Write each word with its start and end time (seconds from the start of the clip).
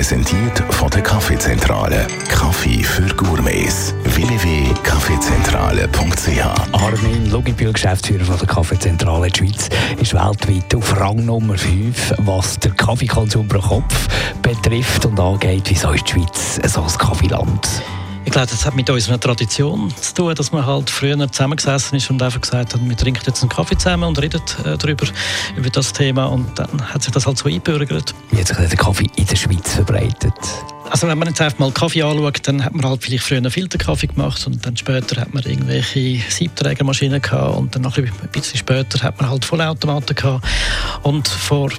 Präsentiert 0.00 0.58
von 0.70 0.88
der 0.88 1.02
Kaffeezentrale. 1.02 2.06
Kaffee 2.30 2.82
für 2.82 3.06
Gourmets. 3.16 3.92
www.kaffeezentrale.ch 4.04 6.72
Armin 6.72 7.30
Luginbühl, 7.30 7.74
Geschäftsführer 7.74 8.24
von 8.24 8.38
der 8.38 8.46
Kaffeezentrale 8.46 9.28
Schweiz, 9.36 9.68
ist 10.00 10.14
weltweit 10.14 10.74
auf 10.74 10.98
Rang 10.98 11.26
Nummer 11.26 11.58
5, 11.58 12.14
was 12.20 12.58
den 12.58 12.74
Kaffeekonsum 12.74 13.46
pro 13.46 13.60
Kopf 13.60 14.08
betrifft 14.40 15.04
und 15.04 15.20
angeht. 15.20 15.64
Wieso 15.68 15.90
ist 15.90 16.08
die 16.08 16.12
Schweiz 16.12 16.58
so 16.64 16.80
ein 16.80 16.96
Kaffeeland? 16.96 17.68
Ich 18.30 18.32
glaube, 18.32 18.46
das 18.46 18.64
hat 18.64 18.76
mit 18.76 18.88
unserer 18.88 19.18
Tradition 19.18 19.92
zu 20.00 20.14
tun, 20.14 20.34
dass 20.36 20.52
man 20.52 20.64
halt 20.64 20.88
früher 20.88 21.16
zusammengesessen 21.32 21.98
ist 21.98 22.10
und 22.10 22.22
einfach 22.22 22.40
gesagt 22.40 22.74
hat, 22.74 22.80
wir 22.80 22.96
trinken 22.96 23.24
jetzt 23.26 23.42
einen 23.42 23.48
Kaffee 23.48 23.76
zusammen 23.76 24.04
und 24.04 24.22
reden 24.22 24.40
äh, 24.64 24.78
darüber, 24.78 25.04
über 25.56 25.68
das 25.68 25.92
Thema 25.92 26.26
und 26.26 26.56
dann 26.56 26.94
hat 26.94 27.02
sich 27.02 27.12
das 27.12 27.26
halt 27.26 27.38
so 27.38 27.48
eingebürgert. 27.48 28.14
Wie 28.30 28.38
hat 28.38 28.46
sich 28.46 28.56
der 28.56 28.68
Kaffee 28.68 29.10
in 29.16 29.26
der 29.26 29.34
Schweiz 29.34 29.74
verbreitet? 29.74 30.32
Also 30.88 31.08
wenn 31.08 31.18
man 31.18 31.26
jetzt 31.26 31.40
einfach 31.40 31.58
mal 31.58 31.72
Kaffee 31.72 32.02
anschaut, 32.02 32.46
dann 32.46 32.64
hat 32.64 32.72
man 32.72 32.84
halt 32.84 33.02
vielleicht 33.02 33.24
früher 33.24 33.38
einen 33.38 33.50
Filterkaffee 33.50 34.06
gemacht 34.06 34.46
und 34.46 34.64
dann 34.64 34.76
später 34.76 35.20
hat 35.20 35.34
man 35.34 35.42
irgendwelche 35.42 36.20
Siebträgermaschinen 36.30 37.20
gehabt 37.20 37.58
und 37.58 37.74
dann 37.74 37.82
noch 37.82 37.98
ein 37.98 38.12
bisschen 38.30 38.58
später 38.58 39.02
hat 39.02 39.20
man 39.20 39.28
halt 39.28 39.44
Vollautomaten 39.44 40.14
gehabt 40.14 40.46
und 41.02 41.26
vor 41.26 41.70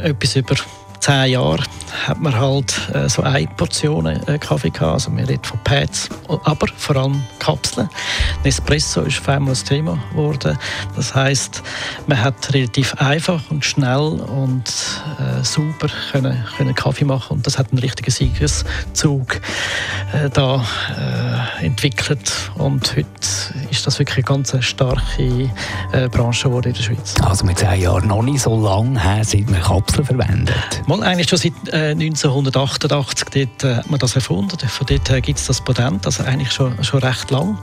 etwas 0.00 0.36
über 0.36 0.54
zehn 1.00 1.32
Jahren 1.32 1.64
hat 2.06 2.20
man 2.20 2.38
halt 2.38 2.90
äh, 2.94 3.08
so 3.08 3.22
eine 3.22 3.46
Portion 3.56 4.06
äh, 4.06 4.38
Kaffee 4.38 4.70
gehabt. 4.70 4.92
Also 4.92 5.16
wir 5.16 5.28
reden 5.28 5.44
von 5.44 5.58
Pads, 5.64 6.08
aber 6.28 6.66
vor 6.76 6.96
allem 6.96 7.22
Kapseln. 7.38 7.88
Nespresso 8.44 9.02
ist 9.02 9.20
auf 9.20 9.28
einmal 9.28 9.54
ein 9.54 9.64
Thema 9.64 9.98
geworden. 10.10 10.58
Das 10.94 11.14
heißt, 11.14 11.62
man 12.06 12.22
hat 12.22 12.52
relativ 12.54 12.94
einfach 12.94 13.42
und 13.50 13.64
schnell 13.64 13.98
und 13.98 14.64
äh, 15.18 15.44
sauber 15.44 15.88
können, 16.12 16.44
können 16.56 16.74
Kaffee 16.74 17.04
machen 17.04 17.38
und 17.38 17.46
das 17.46 17.58
hat 17.58 17.72
einen 17.72 17.78
richtigen 17.78 18.10
Siegeszug 18.10 19.40
äh, 20.12 20.30
da 20.30 20.64
äh, 21.60 21.64
entwickelt 21.64 22.32
und 22.56 22.96
heute 22.96 23.06
ist 23.70 23.85
das 23.96 24.00
wirklich 24.00 24.26
eine 24.28 24.42
ganz 24.42 24.64
starke 24.64 25.50
äh, 25.92 26.08
Branche 26.08 26.48
geworden 26.48 26.68
in 26.68 26.74
der 26.74 26.82
Schweiz. 26.82 27.14
Also 27.22 27.44
mit 27.46 27.58
zehn 27.58 27.80
Jahren 27.80 28.08
noch 28.08 28.22
nicht 28.22 28.40
so 28.40 28.60
lange 28.60 29.00
her, 29.00 29.24
seit 29.24 29.48
man 29.50 29.62
Kapseln 29.62 30.04
verwendet. 30.04 30.82
Mal 30.86 31.02
eigentlich 31.02 31.28
schon 31.28 31.38
seit 31.38 31.72
äh, 31.72 31.90
1988 31.92 33.28
dort, 33.30 33.64
äh, 33.64 33.76
hat 33.76 33.90
man 33.90 33.98
das 33.98 34.14
erfunden. 34.14 34.56
Von 34.68 34.86
dort 34.86 35.08
her 35.08 35.20
gibt 35.20 35.38
es 35.38 35.46
das 35.46 35.62
Patent, 35.62 36.04
also 36.04 36.24
eigentlich 36.24 36.52
schon, 36.52 36.82
schon 36.84 37.00
recht 37.00 37.30
lang. 37.30 37.58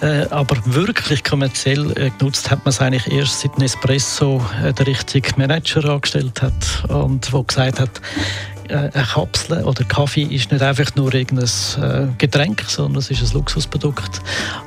Äh, 0.00 0.26
aber 0.30 0.56
wirklich 0.66 1.24
kommerziell 1.24 1.90
äh, 1.92 2.10
genutzt 2.16 2.50
hat 2.50 2.64
man 2.64 2.70
es 2.70 2.80
eigentlich 2.80 3.12
erst 3.12 3.40
seit 3.40 3.58
Nespresso 3.58 4.40
äh, 4.64 4.72
der 4.72 4.86
richtige 4.86 5.32
Manager 5.36 5.84
angestellt 5.90 6.42
hat 6.42 6.84
und 6.88 7.32
wo 7.32 7.42
gesagt 7.42 7.80
hat, 7.80 8.00
äh, 8.70 8.90
eine 8.94 9.04
Kapsel 9.04 9.64
oder 9.64 9.84
Kaffee 9.84 10.22
ist 10.22 10.50
nicht 10.50 10.62
einfach 10.62 10.94
nur 10.94 11.12
irgendein 11.12 11.48
äh, 11.82 12.06
Getränk, 12.18 12.64
sondern 12.66 12.98
es 12.98 13.10
ist 13.10 13.22
ein 13.22 13.34
Luxusprodukt. 13.34 14.20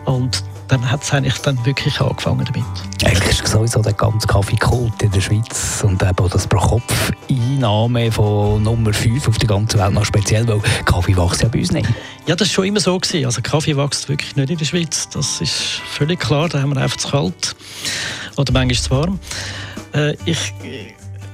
Und 0.05 0.43
dann 0.67 0.89
hat 0.89 1.03
es 1.03 1.13
eigentlich 1.13 1.37
dann 1.39 1.63
wirklich 1.65 1.99
angefangen 2.01 2.45
damit. 2.45 2.65
Eigentlich 3.05 3.41
ist 3.41 3.47
sowieso 3.47 3.81
der 3.81 3.93
ganze 3.93 4.27
Kaffeekult 4.27 5.01
in 5.01 5.11
der 5.11 5.21
Schweiz 5.21 5.83
und 5.83 6.01
eben 6.01 6.29
das 6.29 6.47
Pro-Kopf-Einnahme 6.47 8.11
von 8.11 8.63
Nummer 8.63 8.93
5 8.93 9.27
auf 9.27 9.37
der 9.37 9.47
ganzen 9.47 9.79
Welt 9.79 9.93
noch 9.93 10.05
speziell, 10.05 10.47
weil 10.47 10.61
Kaffee 10.85 11.15
wächst 11.15 11.43
ja 11.43 11.49
bei 11.49 11.59
uns 11.59 11.71
nicht. 11.71 11.87
Ja, 12.25 12.35
das 12.35 12.47
war 12.49 12.53
schon 12.53 12.65
immer 12.65 12.79
so. 12.79 12.97
Gewesen. 12.97 13.25
Also 13.25 13.41
Kaffee 13.41 13.75
wächst 13.77 14.09
wirklich 14.09 14.35
nicht 14.35 14.49
in 14.49 14.57
der 14.57 14.65
Schweiz. 14.65 15.09
Das 15.09 15.41
ist 15.41 15.53
völlig 15.91 16.19
klar. 16.19 16.49
Da 16.49 16.61
haben 16.61 16.73
wir 16.73 16.81
einfach 16.81 16.97
zu 16.97 17.09
kalt 17.09 17.55
oder 18.37 18.53
manchmal 18.53 18.75
zu 18.75 18.89
warm. 18.91 19.19
Äh, 19.93 20.15
ich 20.25 20.53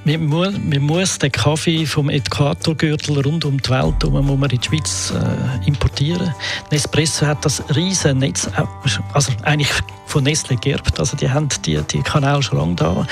man 0.04 0.26
muss, 0.26 0.52
man 0.58 0.82
muss 0.82 1.18
den 1.18 1.30
Kaffee 1.30 1.84
vom 1.84 2.08
Äquatorgürtel 2.08 3.20
rund 3.20 3.44
um 3.44 3.60
die 3.60 3.70
Welt 3.70 4.02
herum, 4.02 4.26
muss 4.26 4.38
man 4.38 4.50
in 4.50 4.60
die 4.60 4.66
Schweiz 4.66 5.12
äh, 5.12 5.66
importieren. 5.66 6.34
Nespresso 6.70 7.26
hat 7.26 7.44
das 7.44 7.62
riesen 7.74 8.18
Netz, 8.18 8.46
äh, 8.46 8.64
also 9.12 9.32
eigentlich 9.42 9.70
von 10.06 10.24
Nestle 10.24 10.56
geerbt. 10.56 10.98
Also 10.98 11.16
die 11.16 11.30
haben 11.30 11.48
die, 11.64 11.80
die 11.82 12.02
Kanäle 12.02 12.42
schon 12.42 12.58
lange 12.58 12.74
da. 12.74 13.06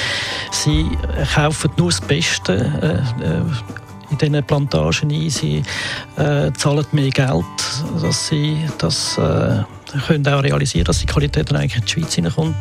Sie 0.50 0.80
äh, 1.16 1.24
kaufen 1.34 1.70
nur 1.76 1.90
das 1.90 2.00
Beste 2.00 2.54
äh, 3.20 3.24
äh, 3.24 3.42
in 4.10 4.18
diesen 4.18 4.44
Plantagen 4.44 5.10
ein. 5.10 5.30
Sie 5.30 5.62
äh, 6.16 6.50
zahlen 6.52 6.86
mehr 6.92 7.10
Geld, 7.10 7.44
dass 8.00 8.28
sie 8.28 8.56
das 8.78 9.18
äh, 9.18 9.62
können 10.06 10.26
auch 10.28 10.42
realisieren, 10.42 10.84
dass 10.84 10.98
die 10.98 11.06
Qualität 11.06 11.50
dann 11.50 11.58
eigentlich 11.58 11.76
in 11.76 11.84
die 11.84 11.90
Schweiz 11.90 12.14
hineinkommt. 12.14 12.56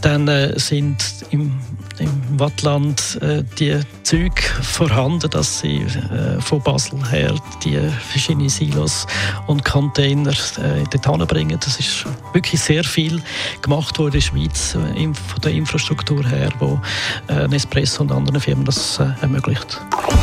Dann 0.00 0.28
äh, 0.28 0.58
sind 0.58 0.96
im 1.30 1.52
im 2.00 2.38
Wattland 2.38 3.18
äh, 3.22 3.42
die 3.58 3.78
Züge 4.02 4.42
vorhanden, 4.62 5.30
dass 5.30 5.60
sie 5.60 5.78
äh, 5.78 6.40
von 6.40 6.60
Basel 6.62 6.98
her 7.10 7.34
die 7.64 7.78
verschiedenen 8.10 8.48
Silos 8.48 9.06
und 9.46 9.64
Container 9.64 10.30
äh, 10.30 10.84
dorthin 10.90 11.26
bringen. 11.26 11.58
Das 11.62 11.78
ist 11.78 12.04
wirklich 12.32 12.60
sehr 12.60 12.84
viel 12.84 13.20
gemacht 13.62 13.98
worden 13.98 14.14
in 14.14 14.20
der 14.20 14.26
Schweiz 14.26 14.74
äh, 14.74 15.12
von 15.12 15.40
der 15.42 15.52
Infrastruktur 15.52 16.24
her, 16.26 16.50
wo 16.58 16.80
äh, 17.28 17.48
Nespresso 17.48 18.02
und 18.02 18.12
andere 18.12 18.40
Firmen 18.40 18.64
das 18.64 18.98
äh, 18.98 19.06
ermöglicht. 19.20 19.80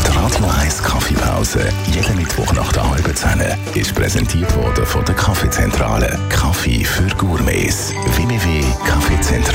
Die 0.07 0.17
Radio 0.17 0.45
1 0.61 0.83
Kaffeepause, 0.83 1.69
jeden 1.91 2.17
Mittwoch 2.17 2.51
nach 2.53 2.71
der 2.71 2.89
halben 2.89 3.15
Zehn, 3.15 3.41
ist 3.73 3.93
präsentiert 3.93 4.55
worden 4.55 4.85
von 4.85 5.03
der 5.05 5.15
Kaffeezentrale. 5.15 6.17
Kaffee 6.29 6.83
für 6.83 7.07
Gourmets. 7.17 7.93